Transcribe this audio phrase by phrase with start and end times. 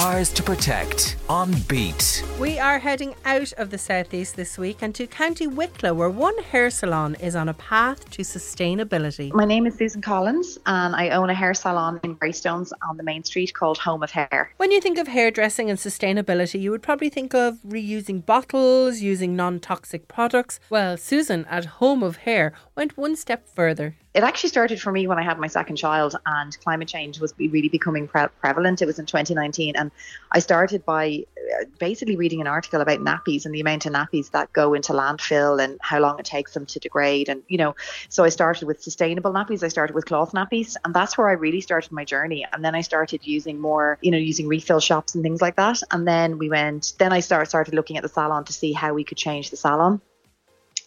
[0.00, 2.22] Ours to protect on Beat.
[2.38, 6.38] We are heading out of the southeast this week and to County Wicklow, where one
[6.38, 9.32] hair salon is on a path to sustainability.
[9.32, 13.02] My name is Susan Collins, and I own a hair salon in Greystones on the
[13.02, 14.52] main street called Home of Hair.
[14.58, 19.34] When you think of hairdressing and sustainability, you would probably think of reusing bottles, using
[19.34, 20.60] non toxic products.
[20.70, 25.06] Well, Susan at Home of Hair went one step further it actually started for me
[25.06, 28.80] when I had my second child and climate change was really becoming pre- prevalent.
[28.80, 29.76] It was in 2019.
[29.76, 29.90] And
[30.32, 34.30] I started by uh, basically reading an article about nappies and the amount of nappies
[34.30, 37.28] that go into landfill and how long it takes them to degrade.
[37.28, 37.76] And, you know,
[38.08, 39.62] so I started with sustainable nappies.
[39.62, 40.76] I started with cloth nappies.
[40.84, 42.46] And that's where I really started my journey.
[42.50, 45.82] And then I started using more, you know, using refill shops and things like that.
[45.90, 48.94] And then we went, then I start, started looking at the salon to see how
[48.94, 50.00] we could change the salon.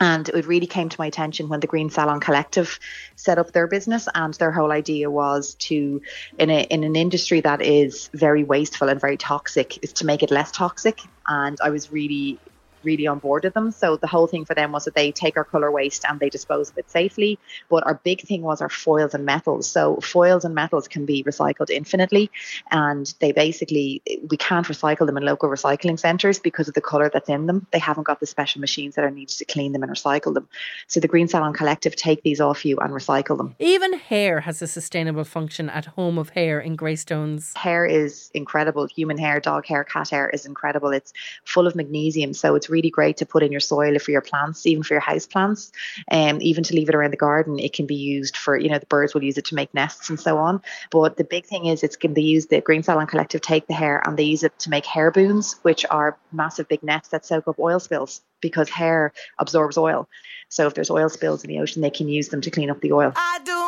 [0.00, 2.80] And it really came to my attention when the Green Salon Collective
[3.16, 6.00] set up their business, and their whole idea was to,
[6.38, 10.22] in a in an industry that is very wasteful and very toxic, is to make
[10.22, 11.00] it less toxic.
[11.28, 12.38] And I was really
[12.82, 13.70] really on board with them.
[13.70, 16.28] So the whole thing for them was that they take our colour waste and they
[16.30, 17.38] dispose of it safely.
[17.68, 19.68] But our big thing was our foils and metals.
[19.68, 22.30] So foils and metals can be recycled infinitely,
[22.70, 27.10] and they basically we can't recycle them in local recycling centres because of the colour
[27.12, 27.66] that's in them.
[27.72, 30.48] They haven't got the special machines that are needed to clean them and recycle them.
[30.86, 33.54] So the Green Salon Collective take these off you and recycle them.
[33.58, 37.54] Even hair has a sustainable function at Home of Hair in Greystones.
[37.56, 38.86] Hair is incredible.
[38.86, 40.90] Human hair, dog hair, cat hair is incredible.
[40.90, 41.12] It's
[41.44, 44.66] full of magnesium, so it's really great to put in your soil for your plants,
[44.66, 45.72] even for your house plants,
[46.08, 47.58] and um, even to leave it around the garden.
[47.58, 50.08] It can be used for, you know, the birds will use it to make nests
[50.10, 50.62] and so on.
[50.90, 52.50] But the big thing is, it's can be used.
[52.50, 55.56] The Green Salon Collective take the hair and they use it to make hair booms,
[55.62, 60.08] which are massive big nets that soak up oil spills because hair absorbs oil.
[60.48, 62.80] So if there's oil spills in the ocean, they can use them to clean up
[62.80, 63.12] the oil.
[63.14, 63.59] I do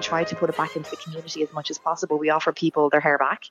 [0.00, 2.18] we try to put it back into the community as much as possible.
[2.18, 3.42] We offer people their hair back,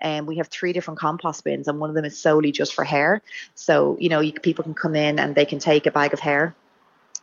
[0.00, 2.84] and we have three different compost bins, and one of them is solely just for
[2.84, 3.22] hair.
[3.54, 6.20] So you know, you, people can come in and they can take a bag of
[6.20, 6.56] hair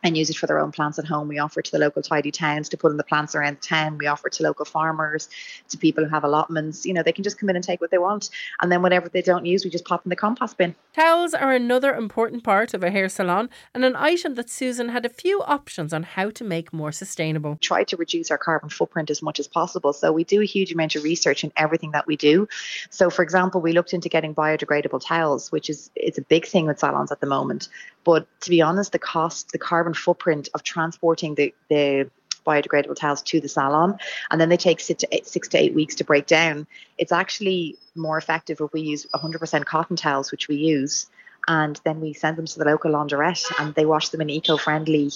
[0.04, 1.26] and use it for their own plants at home.
[1.28, 3.66] We offer it to the local tidy towns to put in the plants around the
[3.66, 3.96] town.
[3.98, 5.28] We offer to local farmers,
[5.70, 6.84] to people who have allotments.
[6.84, 8.28] You know, they can just come in and take what they want.
[8.60, 10.74] And then whatever they don't use, we just pop in the compost bin.
[10.92, 15.06] Towels are another important part of a hair salon and an item that Susan had
[15.06, 17.56] a few options on how to make more sustainable.
[17.62, 19.94] Try to reduce our carbon footprint as much as possible.
[19.94, 22.46] So we do a huge amount of research in everything that we do.
[22.90, 26.66] So for example, we looked into getting biodegradable towels, which is it's a big thing
[26.66, 27.68] with salons at the moment.
[28.04, 32.10] But to be honest, the cost, the carbon footprint of transporting the, the
[32.46, 33.98] biodegradable towels to the salon.
[34.30, 36.66] And then they take six to, eight, six to eight weeks to break down.
[36.98, 41.06] It's actually more effective if we use 100% cotton towels which we use
[41.46, 45.10] and then we send them to the local laundrette and they wash them in eco-friendly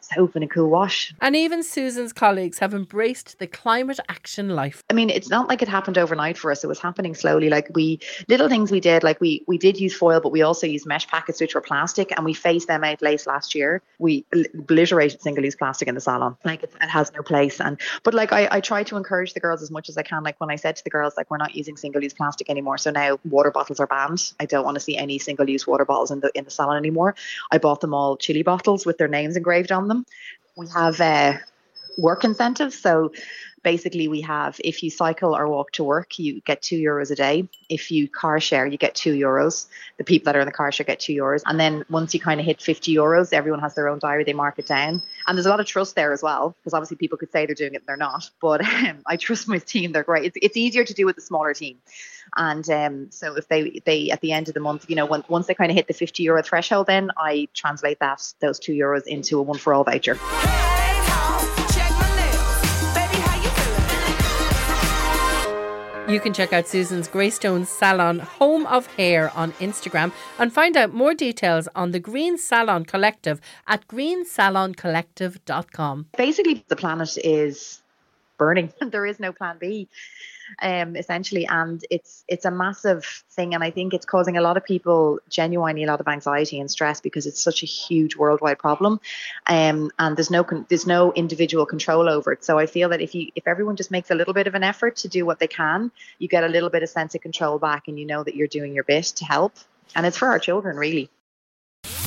[0.00, 1.14] soap and a cool wash.
[1.20, 4.82] And even Susan's colleagues have embraced the climate action life.
[4.90, 6.64] I mean, it's not like it happened overnight for us.
[6.64, 7.48] It was happening slowly.
[7.48, 10.66] Like we little things we did, like we we did use foil, but we also
[10.66, 13.82] used mesh packets which were plastic, and we phased them out late last year.
[13.98, 14.24] We
[14.54, 16.36] obliterated single-use plastic in the salon.
[16.44, 17.60] Like it, it has no place.
[17.60, 20.22] And but like I I try to encourage the girls as much as I can.
[20.22, 22.78] Like when I said to the girls, like we're not using single-use plastic anymore.
[22.78, 24.32] So now water bottles are banned.
[24.40, 27.14] I don't want to see any single-use water bottles in the in the salon anymore.
[27.50, 29.89] I bought them all chili bottles with their names engraved on them.
[30.56, 31.38] We have uh,
[32.00, 32.78] work incentives.
[32.78, 33.12] So
[33.62, 37.14] basically, we have if you cycle or walk to work, you get two euros a
[37.14, 37.48] day.
[37.68, 39.66] If you car share, you get two euros.
[39.98, 41.42] The people that are in the car share get two euros.
[41.46, 44.32] And then once you kind of hit 50 euros, everyone has their own diary, they
[44.32, 45.02] mark it down.
[45.26, 47.54] And there's a lot of trust there as well, because obviously people could say they're
[47.54, 48.30] doing it and they're not.
[48.40, 50.24] But um, I trust my team, they're great.
[50.24, 51.78] It's, it's easier to do with a smaller team.
[52.36, 55.24] And um, so if they they at the end of the month, you know, when,
[55.28, 58.72] once they kind of hit the 50 euro threshold, then I translate that those two
[58.72, 60.16] euros into a one for all voucher.
[66.10, 70.10] You can check out Susan's Greystone Salon Home of Hair on Instagram
[70.40, 76.06] and find out more details on the Green Salon Collective at greensaloncollective.com.
[76.16, 77.79] Basically, the planet is
[78.40, 78.72] burning.
[78.94, 79.88] There is no plan B
[80.60, 84.56] um, essentially, and it's it's a massive thing, and I think it's causing a lot
[84.56, 88.58] of people genuinely a lot of anxiety and stress because it's such a huge worldwide
[88.58, 89.00] problem,
[89.46, 92.44] um, and there's no there's no individual control over it.
[92.44, 94.64] So I feel that if you if everyone just makes a little bit of an
[94.64, 97.58] effort to do what they can, you get a little bit of sense of control
[97.58, 99.52] back, and you know that you're doing your bit to help,
[99.94, 101.10] and it's for our children really.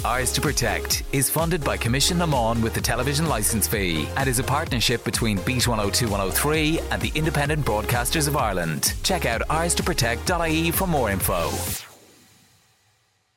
[0.05, 4.27] Ours to Protect is funded by Coimisiún na Meán with the television licence fee and
[4.27, 8.95] is a partnership between Beat 102 103 and the Independent Broadcasters of Ireland.
[9.03, 11.92] Check out ours to protect.ie for more info.